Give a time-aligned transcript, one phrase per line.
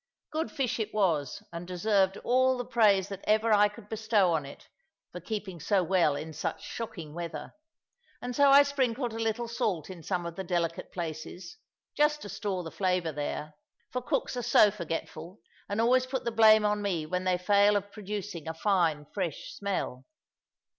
[0.31, 4.47] Good fish it was, and deserved all the praise that ever I could bestow on
[4.47, 4.67] it,
[5.11, 7.53] for keeping so well in such shocking weather;
[8.19, 11.57] and so I sprinkled a little salt in some of the delicate places,
[11.95, 13.53] just to store the flavour there;
[13.91, 17.75] for cooks are so forgetful, and always put the blame on me when they fail
[17.75, 20.07] of producing a fine fresh smell.